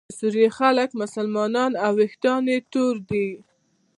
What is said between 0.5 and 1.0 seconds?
خلک